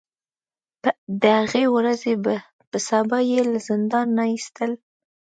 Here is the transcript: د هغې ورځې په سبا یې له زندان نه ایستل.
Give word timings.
د 1.21 1.23
هغې 1.39 1.65
ورځې 1.75 2.13
په 2.69 2.77
سبا 2.89 3.17
یې 3.31 3.39
له 3.51 3.59
زندان 3.69 4.07
نه 4.17 4.23
ایستل. 4.33 4.71